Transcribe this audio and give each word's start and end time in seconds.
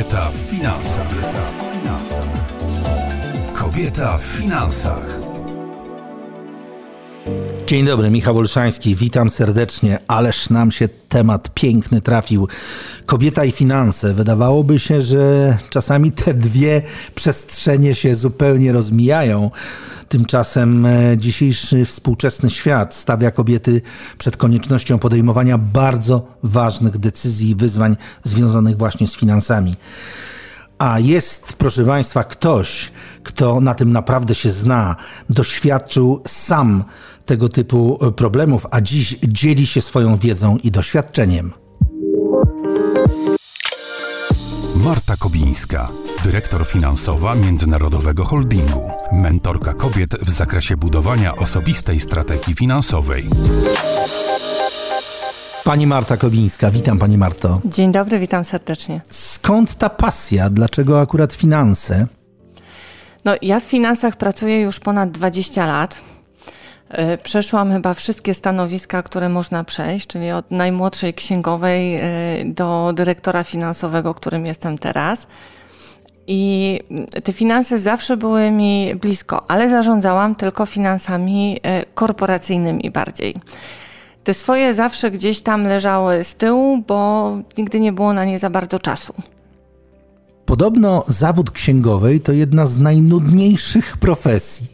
Kobieta 0.00 0.30
w 0.30 0.36
finansach. 0.36 1.06
Kobieta 3.54 4.18
w 4.18 4.22
finansach. 4.22 5.20
Dzień 7.66 7.86
dobry, 7.86 8.10
Michał 8.10 8.38
Olszański, 8.38 8.94
witam 8.94 9.30
serdecznie. 9.30 9.98
Ależ 10.08 10.50
nam 10.50 10.72
się 10.72 10.88
temat 11.08 11.54
piękny 11.54 12.00
trafił. 12.00 12.48
Kobieta 13.06 13.44
i 13.44 13.52
finanse. 13.52 14.14
Wydawałoby 14.14 14.78
się, 14.78 15.02
że 15.02 15.56
czasami 15.70 16.12
te 16.12 16.34
dwie 16.34 16.82
przestrzenie 17.14 17.94
się 17.94 18.14
zupełnie 18.14 18.72
rozmijają. 18.72 19.50
Tymczasem 20.10 20.86
e, 20.86 21.18
dzisiejszy 21.18 21.84
współczesny 21.84 22.50
świat 22.50 22.94
stawia 22.94 23.30
kobiety 23.30 23.82
przed 24.18 24.36
koniecznością 24.36 24.98
podejmowania 24.98 25.58
bardzo 25.58 26.26
ważnych 26.42 26.98
decyzji 26.98 27.50
i 27.50 27.54
wyzwań 27.54 27.96
związanych 28.24 28.76
właśnie 28.76 29.06
z 29.06 29.16
finansami. 29.16 29.76
A 30.78 30.98
jest, 30.98 31.52
proszę 31.52 31.84
Państwa, 31.84 32.24
ktoś, 32.24 32.92
kto 33.22 33.60
na 33.60 33.74
tym 33.74 33.92
naprawdę 33.92 34.34
się 34.34 34.50
zna, 34.50 34.96
doświadczył 35.28 36.22
sam 36.26 36.84
tego 37.26 37.48
typu 37.48 37.98
problemów, 38.16 38.66
a 38.70 38.80
dziś 38.80 39.18
dzieli 39.28 39.66
się 39.66 39.80
swoją 39.80 40.16
wiedzą 40.16 40.56
i 40.56 40.70
doświadczeniem. 40.70 41.52
Marta 44.84 45.16
Kobińska, 45.16 45.88
dyrektor 46.24 46.66
finansowa 46.66 47.34
Międzynarodowego 47.34 48.24
Holdingu, 48.24 48.90
mentorka 49.12 49.74
kobiet 49.74 50.10
w 50.10 50.30
zakresie 50.30 50.76
budowania 50.76 51.36
osobistej 51.36 52.00
strategii 52.00 52.54
finansowej. 52.54 53.24
Pani 55.64 55.86
Marta 55.86 56.16
Kobińska, 56.16 56.70
witam 56.70 56.98
Pani 56.98 57.18
Marto. 57.18 57.60
Dzień 57.64 57.92
dobry, 57.92 58.18
witam 58.18 58.44
serdecznie. 58.44 59.00
Skąd 59.08 59.74
ta 59.74 59.90
pasja? 59.90 60.50
Dlaczego 60.50 61.00
akurat 61.00 61.32
finanse? 61.32 62.06
No, 63.24 63.34
ja 63.42 63.60
w 63.60 63.64
finansach 63.64 64.16
pracuję 64.16 64.60
już 64.60 64.80
ponad 64.80 65.10
20 65.10 65.66
lat. 65.66 66.00
E, 66.90 67.18
przeszłam 67.18 67.72
chyba 67.72 67.94
wszystkie 67.94 68.34
stanowiska, 68.34 69.02
które 69.02 69.28
można 69.28 69.64
przejść, 69.64 70.06
czyli 70.06 70.30
od 70.30 70.50
najmłodszej 70.50 71.14
księgowej 71.14 71.96
e, 71.96 72.02
do 72.44 72.92
dyrektora 72.94 73.44
finansowego, 73.44 74.14
którym 74.14 74.46
jestem 74.46 74.78
teraz. 74.78 75.26
I 76.26 76.80
te 77.24 77.32
finanse 77.32 77.78
zawsze 77.78 78.16
były 78.16 78.50
mi 78.50 78.94
blisko, 78.94 79.50
ale 79.50 79.68
zarządzałam 79.68 80.34
tylko 80.34 80.66
finansami 80.66 81.60
e, 81.62 81.84
korporacyjnymi 81.84 82.90
bardziej. 82.90 83.34
Te 84.24 84.34
swoje 84.34 84.74
zawsze 84.74 85.10
gdzieś 85.10 85.40
tam 85.40 85.64
leżały 85.64 86.24
z 86.24 86.34
tyłu, 86.34 86.78
bo 86.86 87.30
nigdy 87.58 87.80
nie 87.80 87.92
było 87.92 88.12
na 88.12 88.24
nie 88.24 88.38
za 88.38 88.50
bardzo 88.50 88.78
czasu. 88.78 89.14
Podobno 90.50 91.04
zawód 91.08 91.50
księgowej 91.50 92.20
to 92.20 92.32
jedna 92.32 92.66
z 92.66 92.80
najnudniejszych 92.80 93.96
profesji. 93.96 94.66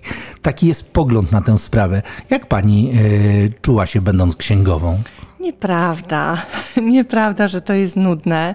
Taki 0.42 0.66
jest 0.66 0.92
pogląd 0.92 1.32
na 1.32 1.40
tę 1.40 1.58
sprawę. 1.58 2.02
Jak 2.30 2.46
pani 2.46 2.84
yy, 2.86 3.52
czuła 3.62 3.86
się 3.86 4.00
będąc 4.00 4.36
księgową? 4.36 4.98
Nieprawda, 5.40 6.42
nieprawda, 6.92 7.48
że 7.48 7.62
to 7.62 7.72
jest 7.72 7.96
nudne. 7.96 8.54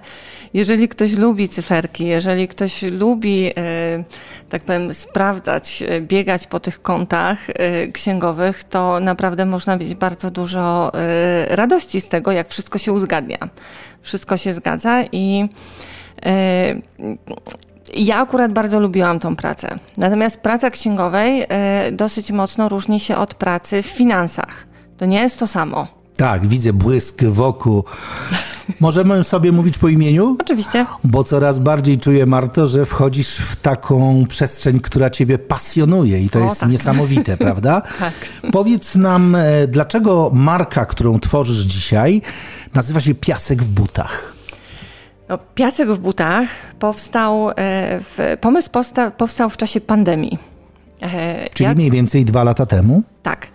Jeżeli 0.53 0.87
ktoś 0.87 1.13
lubi 1.13 1.49
cyferki, 1.49 2.05
jeżeli 2.05 2.47
ktoś 2.47 2.81
lubi, 2.83 3.51
e, 3.57 4.03
tak 4.49 4.63
powiem, 4.63 4.93
sprawdzać, 4.93 5.83
e, 5.87 6.01
biegać 6.01 6.47
po 6.47 6.59
tych 6.59 6.81
kontach 6.81 7.39
księgowych, 7.93 8.63
to 8.63 8.99
naprawdę 8.99 9.45
można 9.45 9.77
mieć 9.77 9.95
bardzo 9.95 10.31
dużo 10.31 10.91
radości 11.47 12.01
z 12.01 12.07
tego, 12.07 12.31
jak 12.31 12.49
wszystko 12.49 12.77
się 12.77 12.91
uzgadnia. 12.91 13.37
Wszystko 14.01 14.37
się 14.37 14.53
zgadza 14.53 15.03
i 15.11 15.49
ja 17.97 18.17
akurat 18.17 18.53
bardzo 18.53 18.79
lubiłam 18.79 19.19
tą 19.19 19.35
pracę. 19.35 19.79
Natomiast 19.97 20.39
praca 20.39 20.69
księgowej 20.69 21.45
e, 21.49 21.91
dosyć 21.91 22.31
mocno 22.31 22.69
różni 22.69 22.99
się 22.99 23.17
od 23.17 23.33
pracy 23.33 23.83
w 23.83 23.85
finansach. 23.85 24.67
To 24.97 25.05
nie 25.05 25.19
jest 25.19 25.39
to 25.39 25.47
samo. 25.47 25.87
Tak, 26.17 26.47
widzę 26.47 26.73
błysk 26.73 27.23
wokół. 27.23 27.83
Możemy 28.79 29.23
sobie 29.23 29.51
mówić 29.51 29.77
po 29.77 29.89
imieniu? 29.89 30.37
Oczywiście. 30.39 30.85
Bo 31.03 31.23
coraz 31.23 31.59
bardziej 31.59 31.97
czuję, 31.97 32.25
Marto, 32.25 32.67
że 32.67 32.85
wchodzisz 32.85 33.37
w 33.37 33.55
taką 33.55 34.25
przestrzeń, 34.29 34.79
która 34.79 35.09
ciebie 35.09 35.37
pasjonuje 35.37 36.19
i 36.19 36.29
to 36.29 36.39
o, 36.39 36.43
jest 36.43 36.59
tak. 36.59 36.69
niesamowite, 36.69 37.37
prawda? 37.47 37.81
tak. 37.99 38.13
Powiedz 38.51 38.95
nam, 38.95 39.35
e, 39.35 39.67
dlaczego 39.67 40.31
marka, 40.33 40.85
którą 40.85 41.19
tworzysz 41.19 41.59
dzisiaj, 41.59 42.21
nazywa 42.73 43.01
się 43.01 43.15
Piasek 43.15 43.63
w 43.63 43.69
butach? 43.69 44.40
No, 45.31 45.37
piasek 45.55 45.89
w 45.89 45.99
butach 45.99 46.49
powstał, 46.79 47.49
e, 47.49 47.53
w, 47.99 48.37
pomysł 48.41 48.71
powsta, 48.71 49.11
powstał 49.11 49.49
w 49.49 49.57
czasie 49.57 49.81
pandemii. 49.81 50.37
E, 51.01 51.49
Czyli 51.49 51.67
ja, 51.67 51.73
mniej 51.73 51.91
więcej 51.91 52.25
dwa 52.25 52.43
lata 52.43 52.65
temu? 52.65 53.03
Tak. 53.23 53.47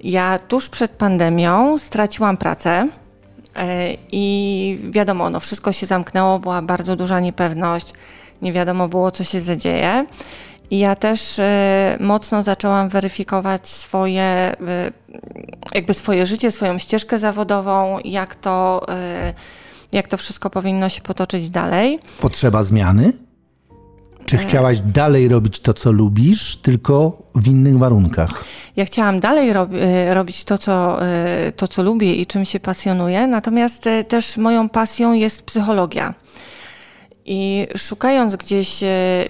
Ja 0.00 0.38
tuż 0.38 0.68
przed 0.68 0.90
pandemią 0.90 1.78
straciłam 1.78 2.36
pracę 2.36 2.88
e, 3.56 3.88
i 4.12 4.78
wiadomo, 4.90 5.30
no 5.30 5.40
wszystko 5.40 5.72
się 5.72 5.86
zamknęło, 5.86 6.38
była 6.38 6.62
bardzo 6.62 6.96
duża 6.96 7.20
niepewność, 7.20 7.92
nie 8.42 8.52
wiadomo 8.52 8.88
było, 8.88 9.10
co 9.10 9.24
się 9.24 9.40
zadzieje. 9.40 10.06
I 10.70 10.78
ja 10.78 10.96
też 10.96 11.40
mocno 12.00 12.42
zaczęłam 12.42 12.88
weryfikować 12.88 13.68
swoje, 13.68 14.56
jakby 15.74 15.94
swoje 15.94 16.26
życie, 16.26 16.50
swoją 16.50 16.78
ścieżkę 16.78 17.18
zawodową, 17.18 17.98
jak 18.04 18.34
to 18.34 18.86
jak 19.92 20.08
to 20.08 20.16
wszystko 20.16 20.50
powinno 20.50 20.88
się 20.88 21.00
potoczyć 21.00 21.50
dalej. 21.50 21.98
Potrzeba 22.20 22.62
zmiany? 22.62 23.12
Czy 24.26 24.36
e. 24.36 24.38
chciałaś 24.38 24.80
dalej 24.80 25.28
robić 25.28 25.60
to, 25.60 25.74
co 25.74 25.92
lubisz, 25.92 26.56
tylko 26.56 27.22
w 27.34 27.48
innych 27.48 27.78
warunkach? 27.78 28.44
Ja 28.76 28.84
chciałam 28.84 29.20
dalej 29.20 29.52
rob 29.52 29.70
e, 29.74 30.14
robić 30.14 30.44
to 30.44 30.58
co, 30.58 31.06
e, 31.06 31.52
to, 31.52 31.68
co 31.68 31.82
lubię 31.82 32.14
i 32.14 32.26
czym 32.26 32.44
się 32.44 32.60
pasjonuję, 32.60 33.26
natomiast 33.26 33.84
też 34.08 34.36
moją 34.36 34.68
pasją 34.68 35.12
jest 35.12 35.46
psychologia. 35.46 36.14
I 37.24 37.66
szukając 37.76 38.36
gdzieś 38.36 38.80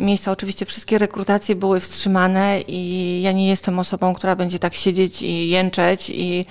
miejsca, 0.01 0.33
oczywiście 0.33 0.67
wszystkie 0.67 0.99
rekrutacje 0.99 1.55
były 1.55 1.81
wstrzymane, 1.81 2.61
i 2.61 3.23
ja 3.23 3.33
nie 3.33 3.49
jestem 3.49 3.79
osobą, 3.79 4.15
która 4.15 4.37
będzie 4.37 4.59
tak 4.59 4.75
siedzieć 4.75 5.23
i 5.23 5.49
jęczeć 5.49 6.11
i 6.11 6.47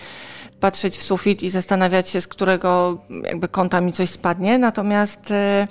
patrzeć 0.62 0.98
w 0.98 1.04
sufit 1.04 1.44
i 1.44 1.50
zastanawiać 1.50 2.10
się, 2.10 2.22
z 2.22 2.28
którego 2.28 2.98
jakby 3.24 3.48
kąta 3.48 3.82
mi 3.82 3.94
coś 3.94 4.10
spadnie. 4.10 4.58
Natomiast 4.58 5.32
y, 5.32 5.68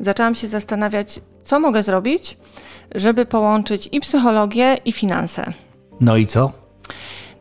zaczęłam 0.00 0.34
się 0.34 0.48
zastanawiać, 0.48 1.20
co 1.44 1.60
mogę 1.60 1.82
zrobić, 1.82 2.36
żeby 2.94 3.26
połączyć 3.26 3.88
i 3.92 4.00
psychologię, 4.00 4.76
i 4.84 4.92
finanse. 4.92 5.52
No 6.00 6.16
i 6.16 6.26
co? 6.26 6.52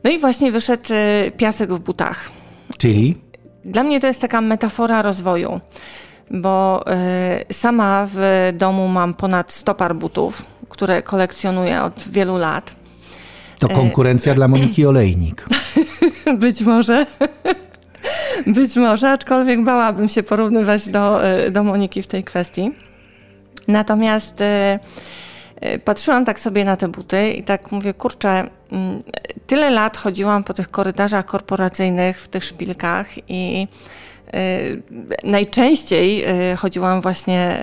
No 0.03 0.11
i 0.11 0.19
właśnie 0.19 0.51
wyszedł 0.51 0.93
y, 0.93 1.31
piasek 1.37 1.73
w 1.73 1.79
butach. 1.79 2.29
Czyli? 2.77 3.17
Dla 3.65 3.83
mnie 3.83 3.99
to 3.99 4.07
jest 4.07 4.21
taka 4.21 4.41
metafora 4.41 5.01
rozwoju, 5.01 5.59
bo 6.31 6.83
y, 7.49 7.53
sama 7.53 8.07
w 8.13 8.49
domu 8.57 8.87
mam 8.87 9.13
ponad 9.13 9.51
100 9.51 9.75
par 9.75 9.95
butów, 9.95 10.45
które 10.69 11.01
kolekcjonuję 11.01 11.81
od 11.83 11.93
wielu 12.09 12.37
lat. 12.37 12.75
To 13.59 13.69
konkurencja 13.69 14.33
dla 14.33 14.47
Moniki 14.47 14.85
Olejnik. 14.85 15.45
Być 16.37 16.61
może. 16.61 17.05
Być 18.47 18.75
może, 18.75 19.11
aczkolwiek 19.11 19.63
bałabym 19.63 20.09
się 20.09 20.23
porównywać 20.23 20.89
do, 20.89 21.27
e, 21.27 21.51
do 21.51 21.63
Moniki 21.63 22.01
w 22.01 22.07
tej 22.07 22.23
kwestii. 22.23 22.71
Natomiast 23.67 24.41
e, 24.41 24.79
e, 25.55 25.79
patrzyłam 25.79 26.25
tak 26.25 26.39
sobie 26.39 26.65
na 26.65 26.77
te 26.77 26.87
buty 26.87 27.29
i 27.29 27.43
tak 27.43 27.71
mówię, 27.71 27.93
kurczę, 27.93 28.49
mm, 28.71 29.03
tyle 29.47 29.69
lat 29.69 29.97
chodziłam 29.97 30.43
po 30.43 30.53
tych 30.53 30.71
korytarzach 30.71 31.25
korporacyjnych, 31.25 32.21
w 32.21 32.27
tych 32.27 32.43
szpilkach 32.43 33.07
i 33.29 33.67
najczęściej 35.23 36.25
chodziłam 36.57 37.01
właśnie, 37.01 37.59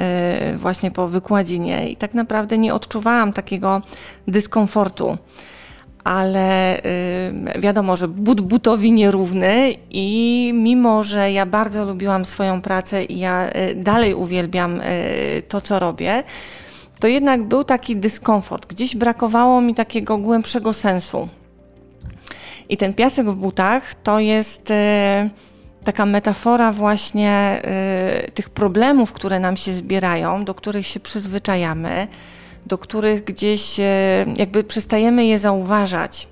właśnie 0.56 0.90
po 0.90 1.08
wykładzinie 1.08 1.90
i 1.90 1.96
tak 1.96 2.14
naprawdę 2.14 2.58
nie 2.58 2.74
odczuwałam 2.74 3.32
takiego 3.32 3.82
dyskomfortu 4.28 5.18
ale 6.06 6.78
y, 6.78 7.60
wiadomo, 7.60 7.96
że 7.96 8.08
but 8.08 8.40
butowi 8.40 8.92
nierówny 8.92 9.74
i 9.90 10.50
mimo, 10.54 11.04
że 11.04 11.32
ja 11.32 11.46
bardzo 11.46 11.84
lubiłam 11.84 12.24
swoją 12.24 12.62
pracę 12.62 13.04
i 13.04 13.18
ja 13.18 13.48
y, 13.48 13.74
dalej 13.74 14.14
uwielbiam 14.14 14.80
y, 14.80 15.42
to, 15.48 15.60
co 15.60 15.78
robię, 15.78 16.22
to 17.00 17.06
jednak 17.06 17.42
był 17.42 17.64
taki 17.64 17.96
dyskomfort. 17.96 18.66
Gdzieś 18.66 18.96
brakowało 18.96 19.60
mi 19.60 19.74
takiego 19.74 20.18
głębszego 20.18 20.72
sensu. 20.72 21.28
I 22.68 22.76
ten 22.76 22.94
piasek 22.94 23.26
w 23.26 23.34
butach 23.34 23.94
to 23.94 24.18
jest 24.18 24.72
taka 25.84 26.06
metafora 26.06 26.72
właśnie 26.72 27.62
tych 28.34 28.50
problemów, 28.50 29.12
które 29.12 29.40
nam 29.40 29.56
się 29.56 29.72
zbierają, 29.72 30.44
do 30.44 30.54
których 30.54 30.86
się 30.86 31.00
przyzwyczajamy 31.00 32.08
do 32.66 32.78
których 32.78 33.24
gdzieś 33.24 33.80
e, 33.80 34.26
jakby 34.36 34.64
przestajemy 34.64 35.26
je 35.26 35.38
zauważać. 35.38 36.28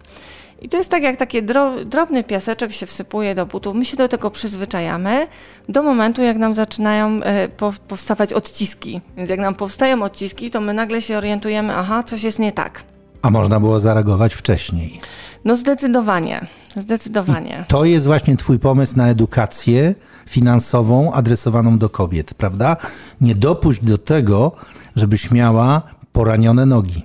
I 0.63 0.69
to 0.69 0.77
jest 0.77 0.91
tak, 0.91 1.03
jak 1.03 1.17
taki 1.17 1.43
drobny 1.87 2.25
piaseczek 2.25 2.73
się 2.73 2.87
wsypuje 2.87 3.35
do 3.35 3.47
butów. 3.47 3.77
My 3.77 3.85
się 3.85 3.97
do 3.97 4.09
tego 4.09 4.31
przyzwyczajamy 4.31 5.27
do 5.69 5.83
momentu, 5.83 6.23
jak 6.23 6.37
nam 6.37 6.55
zaczynają 6.55 7.23
e, 7.23 7.49
powstawać 7.89 8.33
odciski. 8.33 9.01
Więc 9.17 9.31
jak 9.31 9.41
nam 9.41 9.55
powstają 9.55 10.03
odciski, 10.03 10.51
to 10.51 10.61
my 10.61 10.75
nagle 10.75 11.03
się 11.03 11.17
orientujemy, 11.17 11.77
aha, 11.77 12.03
coś 12.03 12.23
jest 12.23 12.39
nie 12.39 12.53
tak. 12.53 12.85
A 13.23 13.31
można 13.31 13.61
było 13.61 13.81
zareagować 13.81 14.35
wcześniej. 14.35 15.01
No 15.45 15.57
zdecydowanie, 15.57 16.47
zdecydowanie. 16.77 17.65
I 17.69 17.71
to 17.71 17.85
jest 17.85 18.07
właśnie 18.07 18.37
Twój 18.37 18.59
pomysł 18.59 18.97
na 18.97 19.09
edukację 19.09 19.95
finansową 20.29 21.13
adresowaną 21.13 21.79
do 21.79 21.89
kobiet, 21.89 22.35
prawda? 22.35 22.77
Nie 23.21 23.35
dopuść 23.35 23.85
do 23.85 23.99
tego, 23.99 24.53
żebyś 24.97 25.31
miała 25.31 25.83
poranione 26.15 26.67
nogi. 26.67 27.03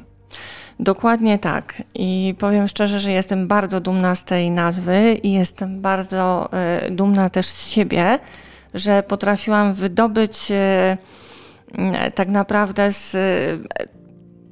Dokładnie 0.80 1.40
tak. 1.40 1.84
I 1.96 2.36
powiem 2.40 2.68
szczerze, 2.68 3.00
że 3.00 3.12
jestem 3.12 3.48
bardzo 3.48 3.82
dumna 3.82 4.16
z 4.16 4.26
tej 4.26 4.52
nazwy 4.52 5.14
i 5.24 5.34
jestem 5.34 5.82
bardzo 5.82 6.50
y, 6.88 6.92
dumna 6.92 7.30
też 7.30 7.46
z 7.46 7.70
siebie, 7.70 8.20
że 8.74 9.04
potrafiłam 9.04 9.74
wydobyć 9.74 10.52
y, 10.52 12.12
tak 12.16 12.30
naprawdę 12.30 12.92
z 12.92 13.16
y, 13.16 13.84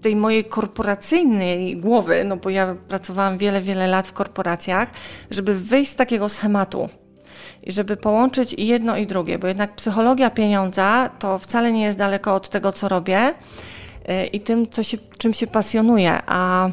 tej 0.01 0.15
mojej 0.15 0.45
korporacyjnej 0.45 1.77
głowy, 1.77 2.23
no 2.25 2.37
bo 2.37 2.49
ja 2.49 2.75
pracowałam 2.87 3.37
wiele, 3.37 3.61
wiele 3.61 3.87
lat 3.87 4.07
w 4.07 4.13
korporacjach, 4.13 4.89
żeby 5.31 5.55
wyjść 5.55 5.91
z 5.91 5.95
takiego 5.95 6.29
schematu 6.29 6.89
i 7.63 7.71
żeby 7.71 7.97
połączyć 7.97 8.53
i 8.53 8.67
jedno 8.67 8.97
i 8.97 9.07
drugie, 9.07 9.39
bo 9.39 9.47
jednak 9.47 9.75
psychologia 9.75 10.29
pieniądza 10.29 11.09
to 11.19 11.37
wcale 11.37 11.71
nie 11.71 11.83
jest 11.83 11.97
daleko 11.97 12.35
od 12.35 12.49
tego, 12.49 12.71
co 12.71 12.89
robię 12.89 13.33
i 14.33 14.39
tym, 14.39 14.69
co 14.69 14.83
się, 14.83 14.97
czym 15.17 15.33
się 15.33 15.47
pasjonuję, 15.47 16.21
a 16.27 16.69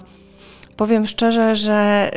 powiem 0.77 1.07
szczerze, 1.07 1.57
że 1.57 2.11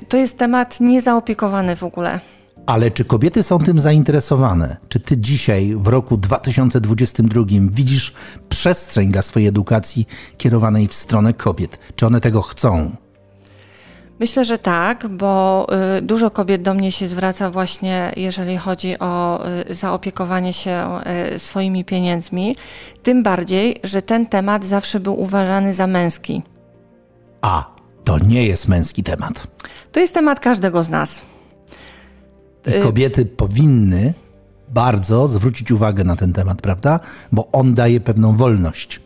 y, 0.00 0.04
to 0.04 0.16
jest 0.16 0.38
temat 0.38 0.80
niezaopiekowany 0.80 1.76
w 1.76 1.82
ogóle. 1.82 2.20
Ale 2.66 2.90
czy 2.90 3.04
kobiety 3.04 3.42
są 3.42 3.58
tym 3.58 3.80
zainteresowane? 3.80 4.76
Czy 4.88 5.00
ty 5.00 5.18
dzisiaj, 5.18 5.74
w 5.76 5.86
roku 5.86 6.16
2022, 6.16 7.44
widzisz 7.70 8.12
przestrzeń 8.48 9.12
dla 9.12 9.22
swojej 9.22 9.48
edukacji 9.48 10.06
kierowanej 10.36 10.88
w 10.88 10.94
stronę 10.94 11.34
kobiet? 11.34 11.78
Czy 11.96 12.06
one 12.06 12.20
tego 12.20 12.42
chcą? 12.42 12.96
Myślę, 14.20 14.44
że 14.44 14.58
tak, 14.58 15.08
bo 15.08 15.66
y, 15.98 16.02
dużo 16.02 16.30
kobiet 16.30 16.62
do 16.62 16.74
mnie 16.74 16.92
się 16.92 17.08
zwraca 17.08 17.50
właśnie, 17.50 18.12
jeżeli 18.16 18.56
chodzi 18.56 18.98
o 18.98 19.40
y, 19.70 19.74
zaopiekowanie 19.74 20.52
się 20.52 20.98
y, 21.34 21.38
swoimi 21.38 21.84
pieniędzmi. 21.84 22.56
Tym 23.02 23.22
bardziej, 23.22 23.80
że 23.84 24.02
ten 24.02 24.26
temat 24.26 24.64
zawsze 24.64 25.00
był 25.00 25.20
uważany 25.20 25.72
za 25.72 25.86
męski. 25.86 26.42
A, 27.40 27.74
to 28.04 28.18
nie 28.18 28.46
jest 28.46 28.68
męski 28.68 29.02
temat. 29.02 29.46
To 29.92 30.00
jest 30.00 30.14
temat 30.14 30.40
każdego 30.40 30.82
z 30.82 30.88
nas. 30.88 31.22
I 32.78 32.82
kobiety 32.82 33.26
powinny 33.26 34.14
bardzo 34.68 35.28
zwrócić 35.28 35.72
uwagę 35.72 36.04
na 36.04 36.16
ten 36.16 36.32
temat, 36.32 36.62
prawda? 36.62 37.00
Bo 37.32 37.48
on 37.52 37.74
daje 37.74 38.00
pewną 38.00 38.36
wolność. 38.36 39.00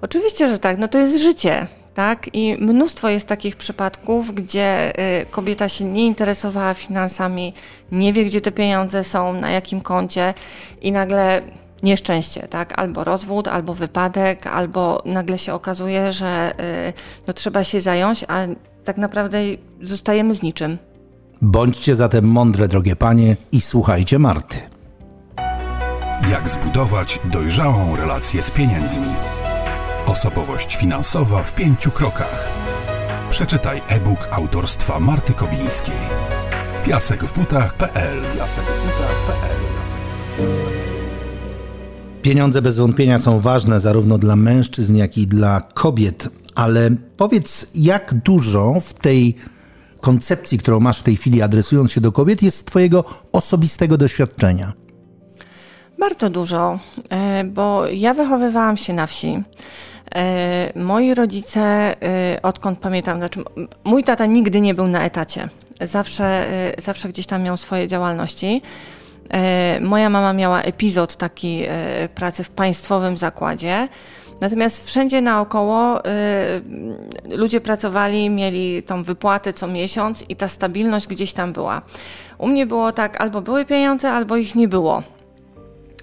Oczywiście, 0.00 0.48
że 0.48 0.58
tak. 0.58 0.78
No 0.78 0.88
to 0.88 0.98
jest 0.98 1.22
życie. 1.22 1.66
Tak? 1.96 2.30
I 2.32 2.56
mnóstwo 2.60 3.08
jest 3.08 3.26
takich 3.26 3.56
przypadków, 3.56 4.34
gdzie 4.34 4.92
y, 5.22 5.26
kobieta 5.26 5.68
się 5.68 5.84
nie 5.84 6.06
interesowała 6.06 6.74
finansami, 6.74 7.54
nie 7.92 8.12
wie, 8.12 8.24
gdzie 8.24 8.40
te 8.40 8.52
pieniądze 8.52 9.04
są, 9.04 9.32
na 9.32 9.50
jakim 9.50 9.80
koncie 9.80 10.34
i 10.82 10.92
nagle 10.92 11.42
nieszczęście, 11.82 12.48
tak? 12.48 12.78
Albo 12.78 13.04
rozwód, 13.04 13.48
albo 13.48 13.74
wypadek, 13.74 14.46
albo 14.46 15.02
nagle 15.04 15.38
się 15.38 15.54
okazuje, 15.54 16.12
że 16.12 16.54
y, 16.88 16.92
no, 17.26 17.32
trzeba 17.32 17.64
się 17.64 17.80
zająć, 17.80 18.24
a 18.28 18.46
tak 18.84 18.96
naprawdę 18.96 19.38
zostajemy 19.82 20.34
z 20.34 20.42
niczym. 20.42 20.78
Bądźcie 21.42 21.94
zatem 21.94 22.24
mądre, 22.24 22.68
drogie 22.68 22.96
panie, 22.96 23.36
i 23.52 23.60
słuchajcie 23.60 24.18
Marty. 24.18 24.56
Jak 26.30 26.48
zbudować 26.48 27.20
dojrzałą 27.24 27.96
relację 27.96 28.42
z 28.42 28.50
pieniędzmi? 28.50 29.08
Osobowość 30.16 30.76
finansowa 30.76 31.42
w 31.42 31.54
pięciu 31.54 31.90
krokach. 31.90 32.48
Przeczytaj 33.30 33.82
e-book 33.88 34.28
autorstwa 34.30 35.00
Marty 35.00 35.32
Kobińskiej. 35.32 35.94
Piasek 36.84 37.24
w 37.24 37.32
butach.pl 37.32 38.22
Pieniądze 42.22 42.62
bez 42.62 42.78
wątpienia 42.78 43.18
są 43.18 43.40
ważne 43.40 43.80
zarówno 43.80 44.18
dla 44.18 44.36
mężczyzn, 44.36 44.96
jak 44.96 45.18
i 45.18 45.26
dla 45.26 45.60
kobiet, 45.74 46.28
ale 46.54 46.90
powiedz, 47.16 47.70
jak 47.74 48.14
dużo 48.14 48.74
w 48.80 48.94
tej 48.94 49.36
koncepcji, 50.00 50.58
którą 50.58 50.80
masz 50.80 50.98
w 50.98 51.02
tej 51.02 51.16
chwili 51.16 51.42
adresując 51.42 51.92
się 51.92 52.00
do 52.00 52.12
kobiet, 52.12 52.42
jest 52.42 52.66
Twojego 52.66 53.04
osobistego 53.32 53.96
doświadczenia? 53.96 54.72
Bardzo 55.98 56.30
dużo, 56.30 56.78
e, 57.10 57.44
bo 57.44 57.86
ja 57.86 58.14
wychowywałam 58.14 58.76
się 58.76 58.92
na 58.92 59.06
wsi. 59.06 59.42
E, 60.14 60.72
moi 60.76 61.14
rodzice, 61.14 61.60
e, 62.02 62.42
odkąd 62.42 62.78
pamiętam, 62.78 63.18
znaczy 63.18 63.44
mój 63.84 64.04
tata 64.04 64.26
nigdy 64.26 64.60
nie 64.60 64.74
był 64.74 64.86
na 64.86 65.04
etacie. 65.04 65.48
Zawsze, 65.80 66.24
e, 66.24 66.82
zawsze 66.82 67.08
gdzieś 67.08 67.26
tam 67.26 67.42
miał 67.42 67.56
swoje 67.56 67.88
działalności. 67.88 68.62
Moja 69.80 70.10
mama 70.10 70.32
miała 70.32 70.62
epizod 70.62 71.16
taki 71.16 71.62
pracy 72.14 72.44
w 72.44 72.50
państwowym 72.50 73.16
zakładzie. 73.16 73.88
Natomiast 74.40 74.86
wszędzie 74.86 75.20
naokoło 75.20 76.02
ludzie 77.30 77.60
pracowali, 77.60 78.30
mieli 78.30 78.82
tą 78.82 79.02
wypłatę 79.02 79.52
co 79.52 79.66
miesiąc 79.66 80.24
i 80.28 80.36
ta 80.36 80.48
stabilność 80.48 81.06
gdzieś 81.06 81.32
tam 81.32 81.52
była. 81.52 81.82
U 82.38 82.48
mnie 82.48 82.66
było 82.66 82.92
tak, 82.92 83.20
albo 83.20 83.40
były 83.40 83.64
pieniądze, 83.64 84.10
albo 84.12 84.36
ich 84.36 84.54
nie 84.54 84.68
było. 84.68 85.02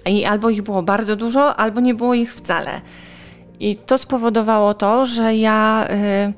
I 0.06 0.24
albo 0.24 0.50
ich 0.50 0.62
było 0.62 0.82
bardzo 0.82 1.16
dużo, 1.16 1.56
albo 1.56 1.80
nie 1.80 1.94
było 1.94 2.14
ich 2.14 2.34
wcale. 2.34 2.80
I 3.60 3.76
to 3.76 3.98
spowodowało 3.98 4.74
to, 4.74 5.06
że 5.06 5.34
ja 5.34 5.86
y, 6.28 6.32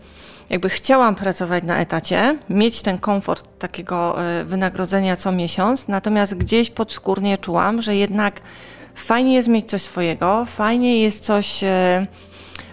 jakby 0.50 0.68
chciałam 0.68 1.14
pracować 1.14 1.64
na 1.64 1.78
etacie, 1.78 2.38
mieć 2.50 2.82
ten 2.82 2.98
komfort 2.98 3.58
takiego 3.58 4.16
y, 4.40 4.44
wynagrodzenia 4.44 5.16
co 5.16 5.32
miesiąc, 5.32 5.88
natomiast 5.88 6.34
gdzieś 6.34 6.70
podskórnie 6.70 7.38
czułam, 7.38 7.82
że 7.82 7.96
jednak 7.96 8.40
fajnie 8.94 9.34
jest 9.34 9.48
mieć 9.48 9.70
coś 9.70 9.82
swojego, 9.82 10.44
fajnie 10.44 11.02
jest 11.02 11.24
coś 11.24 11.64
y, 11.64 11.66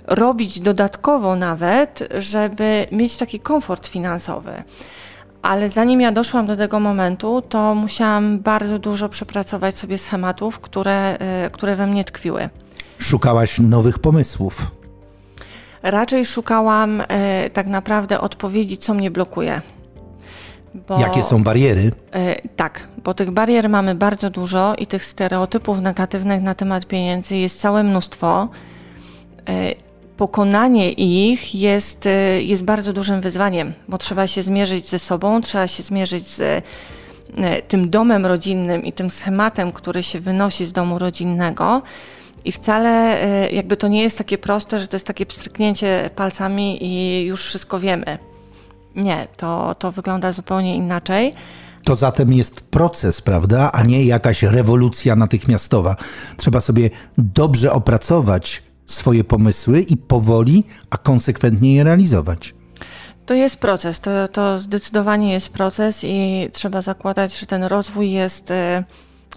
robić 0.07 0.60
dodatkowo 0.60 1.36
nawet, 1.36 2.10
żeby 2.18 2.88
mieć 2.92 3.18
taki 3.18 3.40
komfort 3.40 3.88
finansowy. 3.88 4.63
Ale 5.42 5.69
zanim 5.69 6.01
ja 6.01 6.12
doszłam 6.12 6.45
do 6.45 6.57
tego 6.57 6.80
momentu, 6.80 7.42
to 7.42 7.75
musiałam 7.75 8.40
bardzo 8.40 8.80
dużo 8.80 9.10
przepracować 9.10 9.78
sobie 9.78 9.98
schematów, 9.98 10.60
które, 10.60 11.18
które 11.51 11.75
we 11.75 11.88
mnie 11.88 12.04
tkwiły. 12.04 12.50
Szukałaś 13.03 13.59
nowych 13.59 14.00
pomysłów? 14.00 14.71
Raczej 15.83 16.25
szukałam 16.25 17.01
e, 17.07 17.49
tak 17.49 17.68
naprawdę 17.68 18.21
odpowiedzi, 18.21 18.78
co 18.78 18.94
mnie 18.94 19.11
blokuje. 19.11 19.61
Bo, 20.87 20.99
Jakie 20.99 21.23
są 21.23 21.44
bariery? 21.44 21.92
E, 22.11 22.35
tak, 22.56 22.87
bo 23.04 23.13
tych 23.13 23.31
barier 23.31 23.69
mamy 23.69 23.95
bardzo 23.95 24.30
dużo 24.30 24.75
i 24.75 24.87
tych 24.87 25.06
stereotypów 25.06 25.80
negatywnych 25.80 26.42
na 26.42 26.56
temat 26.56 26.85
pieniędzy 26.85 27.35
jest 27.35 27.59
całe 27.59 27.83
mnóstwo. 27.83 28.49
E, 29.49 29.75
pokonanie 30.18 30.92
ich 30.92 31.56
jest, 31.56 32.06
e, 32.06 32.42
jest 32.42 32.63
bardzo 32.63 32.94
dużym 32.94 33.21
wyzwaniem, 33.21 33.73
bo 33.87 33.97
trzeba 33.97 34.28
się 34.28 34.44
zmierzyć 34.44 34.89
ze 34.89 34.99
sobą, 34.99 35.42
trzeba 35.42 35.68
się 35.68 35.83
zmierzyć 35.83 36.28
z 36.28 36.42
e, 36.42 37.61
tym 37.61 37.89
domem 37.89 38.25
rodzinnym 38.25 38.85
i 38.85 38.94
tym 38.94 39.09
schematem, 39.09 39.71
który 39.71 40.04
się 40.04 40.19
wynosi 40.19 40.66
z 40.66 40.71
domu 40.71 40.99
rodzinnego. 40.99 41.81
I 42.45 42.52
wcale 42.52 43.23
y, 43.47 43.52
jakby 43.52 43.78
to 43.78 43.88
nie 43.88 44.02
jest 44.02 44.18
takie 44.18 44.38
proste, 44.38 44.80
że 44.80 44.88
to 44.88 44.95
jest 44.95 45.07
takie 45.07 45.26
pstryknięcie 45.26 46.09
palcami 46.16 46.83
i 46.83 47.26
już 47.26 47.45
wszystko 47.45 47.80
wiemy. 47.80 48.18
Nie, 48.95 49.28
to, 49.38 49.76
to 49.76 49.92
wygląda 49.92 50.31
zupełnie 50.31 50.76
inaczej. 50.76 51.33
To 51.83 51.95
zatem 51.95 52.33
jest 52.33 52.62
proces, 52.62 53.21
prawda, 53.21 53.71
a 53.71 53.83
nie 53.83 54.04
jakaś 54.04 54.44
rewolucja 54.44 55.16
natychmiastowa. 55.16 55.95
Trzeba 56.38 56.62
sobie 56.62 56.90
dobrze 57.18 57.71
opracować 57.71 58.64
swoje 58.85 59.23
pomysły 59.23 59.81
i 59.81 59.97
powoli, 59.97 60.64
a 60.90 60.97
konsekwentnie 60.97 61.76
je 61.76 61.83
realizować. 61.83 62.54
To 63.26 63.33
jest 63.33 63.57
proces, 63.57 64.00
to, 64.00 64.28
to 64.28 64.59
zdecydowanie 64.59 65.33
jest 65.33 65.50
proces 65.50 66.04
i 66.04 66.50
trzeba 66.52 66.81
zakładać, 66.81 67.40
że 67.40 67.45
ten 67.45 67.64
rozwój 67.64 68.12
jest. 68.12 68.52
Y, 68.52 68.83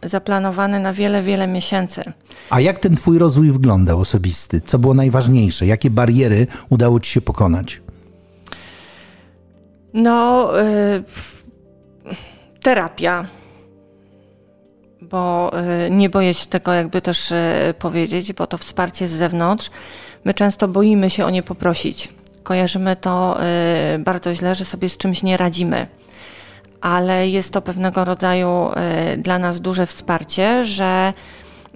zaplanowany 0.02 0.80
na 0.80 0.92
wiele, 0.92 1.22
wiele 1.22 1.46
miesięcy. 1.46 2.12
A 2.50 2.60
jak 2.60 2.78
ten 2.78 2.96
Twój 2.96 3.18
rozwój 3.18 3.52
wyglądał 3.52 4.00
osobisty? 4.00 4.60
Co 4.60 4.78
było 4.78 4.94
najważniejsze? 4.94 5.66
Jakie 5.66 5.90
bariery 5.90 6.46
udało 6.68 7.00
Ci 7.00 7.12
się 7.12 7.20
pokonać? 7.20 7.80
No, 9.94 10.50
y, 10.60 11.04
terapia. 12.62 13.26
Bo 15.02 15.52
y, 15.86 15.90
nie 15.90 16.10
boję 16.10 16.34
się 16.34 16.46
tego 16.46 16.72
jakby 16.72 17.00
też 17.00 17.30
y, 17.30 17.74
powiedzieć, 17.78 18.32
bo 18.32 18.46
to 18.46 18.58
wsparcie 18.58 19.08
z 19.08 19.10
zewnątrz. 19.10 19.70
My 20.24 20.34
często 20.34 20.68
boimy 20.68 21.10
się 21.10 21.24
o 21.24 21.30
nie 21.30 21.42
poprosić. 21.42 22.08
kojarzymy 22.42 22.96
to 22.96 23.38
bardzo 23.98 24.34
źle, 24.34 24.54
że 24.54 24.64
sobie 24.64 24.88
z 24.88 24.96
czymś 24.96 25.22
nie 25.22 25.36
radzimy. 25.36 25.86
Ale 26.86 27.28
jest 27.28 27.52
to 27.52 27.62
pewnego 27.62 28.04
rodzaju 28.04 28.70
y, 29.12 29.16
dla 29.16 29.38
nas 29.38 29.60
duże 29.60 29.86
wsparcie, 29.86 30.64
że 30.64 31.12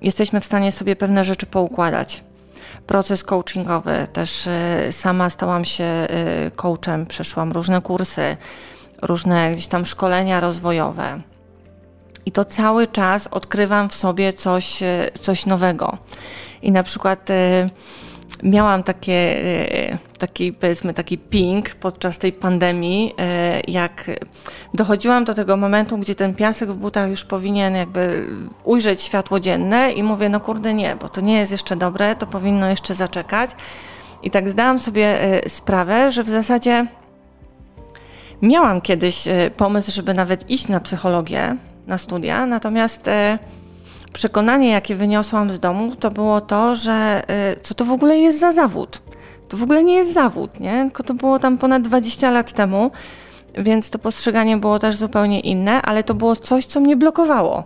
jesteśmy 0.02 0.40
w 0.40 0.44
stanie 0.44 0.72
sobie 0.72 0.96
pewne 0.96 1.24
rzeczy 1.24 1.46
poukładać. 1.46 2.24
Proces 2.86 3.24
coachingowy, 3.24 4.08
też 4.12 4.46
y, 4.46 4.92
sama 4.92 5.30
stałam 5.30 5.64
się 5.64 6.06
coachem, 6.56 7.06
przeszłam 7.06 7.52
różne 7.52 7.82
kursy, 7.82 8.36
różne 9.02 9.52
gdzieś 9.52 9.66
tam 9.66 9.84
szkolenia 9.84 10.40
rozwojowe. 10.40 11.20
I 12.26 12.32
to 12.32 12.44
cały 12.44 12.86
czas 12.86 13.26
odkrywam 13.26 13.88
w 13.88 13.94
sobie 13.94 14.32
coś, 14.32 14.80
coś 15.20 15.46
nowego. 15.46 15.98
I 16.62 16.72
na 16.72 16.82
przykład 16.82 17.28
miałam 18.42 18.82
takie, 18.82 19.12
e, 19.12 19.98
taki, 20.18 20.52
powiedzmy, 20.52 20.94
taki 20.94 21.18
ping 21.18 21.74
podczas 21.74 22.18
tej 22.18 22.32
pandemii, 22.32 23.14
e, 23.18 23.60
jak 23.68 24.10
dochodziłam 24.74 25.24
do 25.24 25.34
tego 25.34 25.56
momentu, 25.56 25.98
gdzie 25.98 26.14
ten 26.14 26.34
piasek 26.34 26.70
w 26.70 26.76
butach 26.76 27.10
już 27.10 27.24
powinien 27.24 27.74
jakby 27.74 28.26
ujrzeć 28.64 29.02
światło 29.02 29.40
dzienne 29.40 29.92
i 29.92 30.02
mówię, 30.02 30.28
no 30.28 30.40
kurde 30.40 30.74
nie, 30.74 30.96
bo 30.96 31.08
to 31.08 31.20
nie 31.20 31.38
jest 31.38 31.52
jeszcze 31.52 31.76
dobre, 31.76 32.16
to 32.16 32.26
powinno 32.26 32.70
jeszcze 32.70 32.94
zaczekać. 32.94 33.50
I 34.22 34.30
tak 34.30 34.48
zdałam 34.48 34.78
sobie 34.78 35.22
e, 35.22 35.48
sprawę, 35.48 36.12
że 36.12 36.24
w 36.24 36.28
zasadzie 36.28 36.86
miałam 38.42 38.80
kiedyś 38.80 39.24
pomysł, 39.56 39.92
żeby 39.92 40.14
nawet 40.14 40.50
iść 40.50 40.68
na 40.68 40.80
psychologię, 40.80 41.56
na 41.86 41.98
studia, 41.98 42.46
natomiast 42.46 43.10
przekonanie, 44.12 44.70
jakie 44.70 44.94
wyniosłam 44.94 45.50
z 45.50 45.60
domu, 45.60 45.96
to 45.96 46.10
było 46.10 46.40
to, 46.40 46.74
że 46.74 47.22
y, 47.56 47.60
co 47.60 47.74
to 47.74 47.84
w 47.84 47.90
ogóle 47.90 48.18
jest 48.18 48.38
za 48.38 48.52
zawód. 48.52 49.02
To 49.48 49.56
w 49.56 49.62
ogóle 49.62 49.84
nie 49.84 49.94
jest 49.94 50.12
zawód, 50.12 50.60
nie? 50.60 50.84
Tylko 50.84 51.02
to 51.02 51.14
było 51.14 51.38
tam 51.38 51.58
ponad 51.58 51.82
20 51.82 52.30
lat 52.30 52.52
temu, 52.52 52.90
więc 53.54 53.90
to 53.90 53.98
postrzeganie 53.98 54.56
było 54.56 54.78
też 54.78 54.96
zupełnie 54.96 55.40
inne, 55.40 55.82
ale 55.82 56.04
to 56.04 56.14
było 56.14 56.36
coś, 56.36 56.66
co 56.66 56.80
mnie 56.80 56.96
blokowało. 56.96 57.64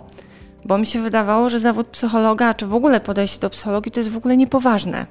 Bo 0.65 0.79
mi 0.79 0.87
się 0.87 1.03
wydawało, 1.03 1.51
że 1.51 1.61
zawód 1.61 1.87
psychologa, 1.87 2.55
czy 2.55 2.67
w 2.67 2.75
ogóle 2.75 3.01
podejście 3.01 3.41
do 3.41 3.51
psychologii, 3.51 3.93
to 3.93 4.01
jest 4.01 4.11
w 4.13 4.17
ogóle 4.17 4.37
niepoważne. 4.37 5.07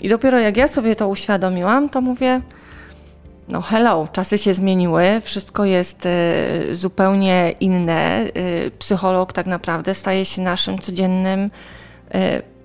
I 0.00 0.08
dopiero 0.08 0.38
jak 0.38 0.56
ja 0.56 0.68
sobie 0.68 0.96
to 0.96 1.08
uświadomiłam, 1.08 1.88
to 1.88 2.00
mówię, 2.00 2.40
no 3.48 3.62
hello, 3.62 4.08
czasy 4.12 4.38
się 4.38 4.54
zmieniły, 4.54 5.20
wszystko 5.24 5.64
jest 5.64 6.06
y, 6.06 6.74
zupełnie 6.74 7.54
inne. 7.60 8.26
Y, 8.36 8.70
psycholog 8.78 9.32
tak 9.32 9.46
naprawdę 9.46 9.94
staje 9.94 10.24
się 10.24 10.42
naszym 10.42 10.78
codziennym 10.78 11.40
y, 11.40 11.48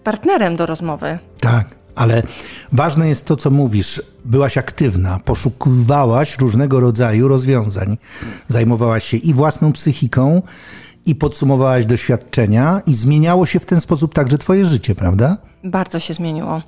partnerem 0.04 0.56
do 0.56 0.66
rozmowy. 0.66 1.20
Tak, 1.40 1.68
ale 1.96 2.24
ważne 2.72 3.10
jest 3.10 3.26
to, 3.26 3.36
co 3.36 3.52
mówisz. 3.52 4.02
Byłaś 4.26 4.58
aktywna, 4.58 5.20
poszukiwałaś 5.26 6.40
różnego 6.40 6.80
rodzaju 6.80 7.28
rozwiązań, 7.28 7.98
zajmowałaś 8.48 9.04
się 9.04 9.18
i 9.18 9.34
własną 9.34 9.72
psychiką, 9.72 10.42
i 11.06 11.16
podsumowałaś 11.16 11.86
doświadczenia, 11.86 12.82
i 12.86 12.94
zmieniało 12.94 13.46
się 13.46 13.60
w 13.60 13.66
ten 13.66 13.82
sposób 13.82 14.14
także 14.14 14.38
Twoje 14.38 14.66
życie, 14.66 14.96
prawda? 14.96 15.38
Bardzo 15.64 16.00
się 16.00 16.14
zmieniło 16.14 16.62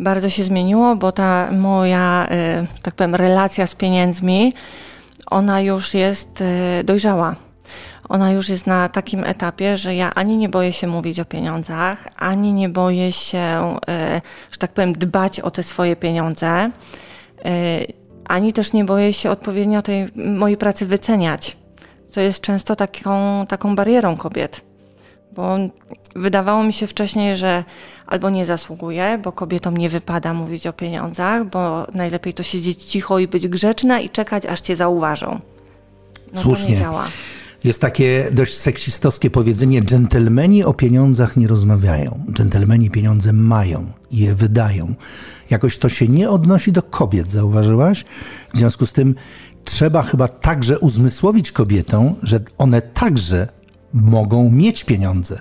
bardzo 0.00 0.30
się 0.30 0.44
zmieniło, 0.44 0.96
bo 0.96 1.12
ta 1.12 1.52
moja, 1.52 2.28
y, 2.72 2.82
tak 2.82 2.94
powiem, 2.94 3.14
relacja 3.14 3.66
z 3.66 3.74
pieniędzmi, 3.74 4.52
ona 5.26 5.60
już 5.60 5.94
jest 5.94 6.40
y, 6.40 6.84
dojrzała. 6.84 7.36
Ona 8.08 8.32
już 8.32 8.48
jest 8.48 8.66
na 8.66 8.88
takim 8.88 9.24
etapie, 9.24 9.76
że 9.76 9.94
ja 9.94 10.14
ani 10.14 10.36
nie 10.36 10.48
boję 10.48 10.72
się 10.72 10.86
mówić 10.86 11.20
o 11.20 11.24
pieniądzach, 11.24 12.08
ani 12.16 12.52
nie 12.52 12.68
boję 12.68 13.12
się, 13.12 13.76
y, 13.88 14.22
że 14.50 14.58
tak 14.58 14.72
powiem, 14.72 14.92
dbać 14.92 15.40
o 15.40 15.50
te 15.50 15.62
swoje 15.62 15.96
pieniądze, 15.96 16.70
ani 18.24 18.52
też 18.52 18.72
nie 18.72 18.84
boję 18.84 19.12
się 19.12 19.30
odpowiednio 19.30 19.82
tej 19.82 20.08
mojej 20.14 20.56
pracy 20.56 20.86
wyceniać, 20.86 21.56
co 22.10 22.20
jest 22.20 22.40
często 22.40 22.76
taką, 22.76 23.46
taką 23.46 23.76
barierą 23.76 24.16
kobiet. 24.16 24.65
Bo 25.36 25.56
wydawało 26.16 26.64
mi 26.64 26.72
się 26.72 26.86
wcześniej, 26.86 27.36
że 27.36 27.64
albo 28.06 28.30
nie 28.30 28.44
zasługuje, 28.44 29.20
bo 29.24 29.32
kobietom 29.32 29.76
nie 29.76 29.88
wypada 29.88 30.34
mówić 30.34 30.66
o 30.66 30.72
pieniądzach, 30.72 31.50
bo 31.50 31.86
najlepiej 31.94 32.34
to 32.34 32.42
siedzieć 32.42 32.84
cicho 32.84 33.18
i 33.18 33.28
być 33.28 33.48
grzeczna 33.48 34.00
i 34.00 34.10
czekać, 34.10 34.46
aż 34.46 34.60
cię 34.60 34.76
zauważą. 34.76 35.40
No 36.34 36.42
Słusznie. 36.42 36.66
To 36.66 36.72
nie 36.72 36.78
działa. 36.78 37.04
Jest 37.64 37.80
takie 37.80 38.28
dość 38.32 38.56
seksistowskie 38.58 39.30
powiedzenie: 39.30 39.82
dżentelmeni 39.82 40.64
o 40.64 40.74
pieniądzach 40.74 41.36
nie 41.36 41.48
rozmawiają. 41.48 42.24
Dżentelmeni 42.32 42.90
pieniądze 42.90 43.32
mają 43.32 43.86
je 44.10 44.34
wydają. 44.34 44.94
Jakoś 45.50 45.78
to 45.78 45.88
się 45.88 46.08
nie 46.08 46.30
odnosi 46.30 46.72
do 46.72 46.82
kobiet, 46.82 47.32
zauważyłaś? 47.32 48.04
W 48.54 48.58
związku 48.58 48.86
z 48.86 48.92
tym 48.92 49.14
trzeba 49.64 50.02
chyba 50.02 50.28
także 50.28 50.78
uzmysłowić 50.78 51.52
kobietom, 51.52 52.14
że 52.22 52.40
one 52.58 52.82
także 52.82 53.48
mogą 54.04 54.50
mieć 54.50 54.84
pieniądze. 54.84 55.40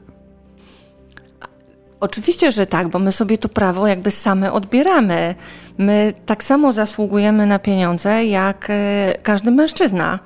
Oczywiście, 1.99 2.51
że 2.51 2.67
tak, 2.67 2.87
bo 2.87 2.99
my 2.99 3.11
sobie 3.11 3.37
to 3.37 3.49
prawo 3.49 3.87
jakby 3.87 4.11
same 4.11 4.53
odbieramy. 4.53 5.35
My 5.77 6.13
tak 6.25 6.43
samo 6.43 6.71
zasługujemy 6.71 7.45
na 7.45 7.59
pieniądze 7.59 8.25
jak 8.25 8.67
e, 8.69 9.13
każdy 9.23 9.51
mężczyzna. 9.51 10.19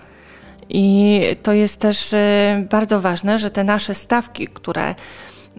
I 0.69 1.21
to 1.43 1.53
jest 1.53 1.79
też 1.79 2.13
e, 2.13 2.65
bardzo 2.69 3.01
ważne, 3.01 3.39
że 3.39 3.51
te 3.51 3.63
nasze 3.63 3.93
stawki, 3.93 4.47
które 4.47 4.95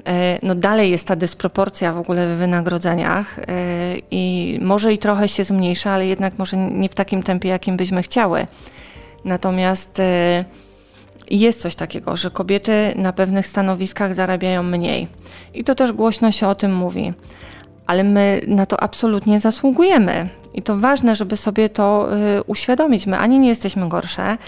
e, 0.07 0.39
no 0.43 0.55
dalej 0.55 0.91
jest 0.91 1.07
ta 1.07 1.17
dysproporcja 1.17 1.93
w 1.93 1.99
ogóle 1.99 2.35
w 2.35 2.39
wynagrodzeniach 2.39 3.37
i 4.11 4.59
może 4.63 4.93
i 4.93 4.99
trochę 4.99 5.29
się 5.29 5.45
zmniejsza, 5.45 5.91
ale 5.91 6.07
jednak 6.07 6.39
może 6.39 6.57
nie 6.57 6.89
w 6.89 6.95
takim 6.95 7.23
tempie, 7.23 7.49
jakim 7.49 7.77
byśmy 7.77 8.03
chciały. 8.03 8.47
Natomiast 9.25 10.03
jest 11.39 11.61
coś 11.61 11.75
takiego, 11.75 12.17
że 12.17 12.31
kobiety 12.31 12.93
na 12.97 13.13
pewnych 13.13 13.47
stanowiskach 13.47 14.15
zarabiają 14.15 14.63
mniej. 14.63 15.09
I 15.55 15.65
to 15.65 15.75
też 15.75 15.93
głośno 15.93 16.33
się 16.33 16.49
o 16.49 16.55
tym 16.55 16.75
mówi. 16.75 17.13
Ale 17.87 18.05
my 18.05 18.41
na 18.47 18.67
to 18.67 18.83
absolutnie 18.83 19.39
zasługujemy. 19.41 20.29
I 20.55 20.63
to 20.63 20.79
ważne, 20.79 21.17
żeby 21.17 21.37
sobie 21.37 21.69
to 21.69 22.09
y, 22.39 22.43
uświadomić. 22.43 23.07
My 23.07 23.19
ani 23.19 23.39
nie 23.39 23.49
jesteśmy 23.49 23.89
gorsze, 23.89 24.39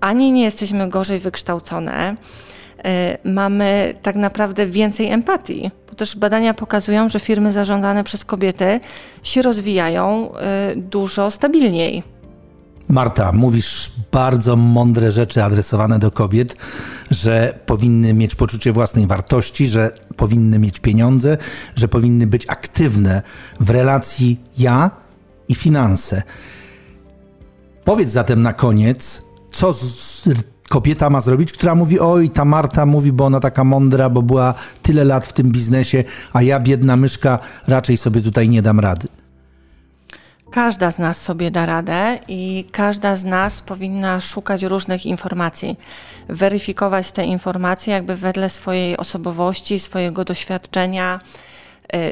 ani 0.00 0.32
nie 0.32 0.44
jesteśmy 0.44 0.88
gorzej 0.88 1.18
wykształcone. 1.18 2.16
Y, 2.78 2.84
mamy 3.24 3.94
tak 4.02 4.16
naprawdę 4.16 4.66
więcej 4.66 5.06
empatii, 5.10 5.70
bo 5.88 5.94
też 5.94 6.16
badania 6.16 6.54
pokazują, 6.54 7.08
że 7.08 7.20
firmy 7.20 7.52
zarządzane 7.52 8.04
przez 8.04 8.24
kobiety 8.24 8.80
się 9.22 9.42
rozwijają 9.42 10.32
y, 10.72 10.76
dużo 10.76 11.30
stabilniej. 11.30 12.02
Marta, 12.88 13.32
mówisz 13.32 13.92
bardzo 14.12 14.56
mądre 14.56 15.12
rzeczy 15.12 15.44
adresowane 15.44 15.98
do 15.98 16.10
kobiet, 16.10 16.56
że 17.10 17.58
powinny 17.66 18.14
mieć 18.14 18.34
poczucie 18.34 18.72
własnej 18.72 19.06
wartości, 19.06 19.66
że 19.66 19.90
powinny 20.16 20.58
mieć 20.58 20.80
pieniądze, 20.80 21.38
że 21.76 21.88
powinny 21.88 22.26
być 22.26 22.46
aktywne 22.48 23.22
w 23.60 23.70
relacji 23.70 24.40
ja 24.58 24.90
i 25.48 25.54
finanse. 25.54 26.22
Powiedz 27.84 28.10
zatem 28.10 28.42
na 28.42 28.52
koniec, 28.52 29.22
co 29.52 29.74
kobieta 30.68 31.10
ma 31.10 31.20
zrobić, 31.20 31.52
która 31.52 31.74
mówi: 31.74 32.00
Oj, 32.00 32.30
ta 32.30 32.44
Marta 32.44 32.86
mówi, 32.86 33.12
bo 33.12 33.24
ona 33.24 33.40
taka 33.40 33.64
mądra, 33.64 34.10
bo 34.10 34.22
była 34.22 34.54
tyle 34.82 35.04
lat 35.04 35.26
w 35.26 35.32
tym 35.32 35.50
biznesie, 35.50 36.04
a 36.32 36.42
ja, 36.42 36.60
biedna 36.60 36.96
myszka, 36.96 37.38
raczej 37.66 37.96
sobie 37.96 38.20
tutaj 38.20 38.48
nie 38.48 38.62
dam 38.62 38.80
rady. 38.80 39.08
Każda 40.50 40.90
z 40.90 40.98
nas 40.98 41.22
sobie 41.22 41.50
da 41.50 41.66
radę 41.66 42.18
i 42.28 42.64
każda 42.72 43.16
z 43.16 43.24
nas 43.24 43.62
powinna 43.62 44.20
szukać 44.20 44.62
różnych 44.62 45.06
informacji, 45.06 45.76
weryfikować 46.28 47.12
te 47.12 47.24
informacje 47.24 47.94
jakby 47.94 48.16
wedle 48.16 48.48
swojej 48.48 48.96
osobowości, 48.96 49.78
swojego 49.78 50.24
doświadczenia, 50.24 51.20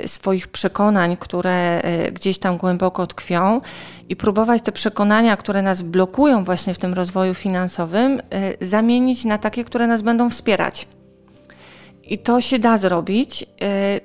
y, 0.04 0.08
swoich 0.08 0.48
przekonań, 0.48 1.16
które 1.16 1.82
y, 2.06 2.12
gdzieś 2.12 2.38
tam 2.38 2.56
głęboko 2.56 3.06
tkwią 3.06 3.60
i 4.08 4.16
próbować 4.16 4.62
te 4.62 4.72
przekonania, 4.72 5.36
które 5.36 5.62
nas 5.62 5.82
blokują 5.82 6.44
właśnie 6.44 6.74
w 6.74 6.78
tym 6.78 6.94
rozwoju 6.94 7.34
finansowym, 7.34 8.20
y, 8.60 8.66
zamienić 8.66 9.24
na 9.24 9.38
takie, 9.38 9.64
które 9.64 9.86
nas 9.86 10.02
będą 10.02 10.30
wspierać. 10.30 10.88
I 12.04 12.18
to 12.18 12.40
się 12.40 12.58
da 12.58 12.78
zrobić, 12.78 13.46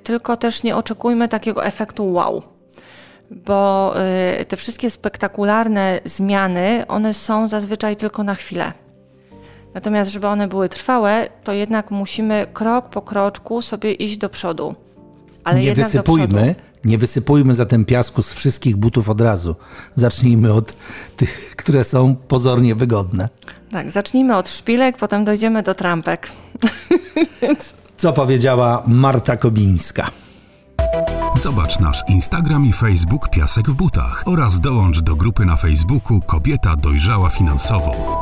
tylko 0.02 0.36
też 0.36 0.62
nie 0.62 0.76
oczekujmy 0.76 1.28
takiego 1.28 1.64
efektu 1.64 2.12
wow 2.12 2.57
bo 3.30 3.94
y, 4.40 4.44
te 4.44 4.56
wszystkie 4.56 4.90
spektakularne 4.90 6.00
zmiany, 6.04 6.84
one 6.88 7.14
są 7.14 7.48
zazwyczaj 7.48 7.96
tylko 7.96 8.24
na 8.24 8.34
chwilę. 8.34 8.72
Natomiast, 9.74 10.10
żeby 10.10 10.26
one 10.26 10.48
były 10.48 10.68
trwałe, 10.68 11.28
to 11.44 11.52
jednak 11.52 11.90
musimy 11.90 12.46
krok 12.52 12.88
po 12.88 13.02
kroczku 13.02 13.62
sobie 13.62 13.92
iść 13.92 14.16
do 14.16 14.28
przodu. 14.28 14.74
Ale 15.44 15.60
nie 15.60 15.74
wysypujmy, 15.74 16.54
nie 16.84 16.98
wysypujmy 16.98 17.54
zatem 17.54 17.84
piasku 17.84 18.22
z 18.22 18.32
wszystkich 18.32 18.76
butów 18.76 19.08
od 19.08 19.20
razu. 19.20 19.56
Zacznijmy 19.94 20.52
od 20.52 20.72
tych, 21.16 21.56
które 21.56 21.84
są 21.84 22.16
pozornie 22.16 22.74
wygodne. 22.74 23.28
Tak, 23.72 23.90
zacznijmy 23.90 24.36
od 24.36 24.48
szpilek, 24.48 24.96
potem 24.96 25.24
dojdziemy 25.24 25.62
do 25.62 25.74
trampek. 25.74 26.28
Co 27.96 28.12
powiedziała 28.12 28.82
Marta 28.86 29.36
Kobińska? 29.36 30.10
Zobacz 31.42 31.78
nasz 31.78 32.02
Instagram 32.08 32.66
i 32.66 32.72
Facebook 32.72 33.28
Piasek 33.28 33.70
w 33.70 33.74
butach 33.74 34.22
oraz 34.26 34.60
dołącz 34.60 35.00
do 35.00 35.16
grupy 35.16 35.44
na 35.44 35.56
Facebooku 35.56 36.20
Kobieta 36.20 36.76
dojrzała 36.76 37.30
finansowo. 37.30 38.20